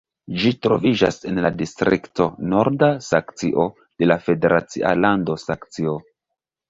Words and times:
Ĝi 0.43 0.51
troviĝas 0.65 1.19
en 1.31 1.41
la 1.45 1.51
distrikto 1.59 2.27
Norda 2.53 2.89
Saksio 3.09 3.67
de 3.85 4.09
la 4.13 4.19
federacia 4.29 4.95
lando 5.07 5.37
Saksio. 5.47 5.95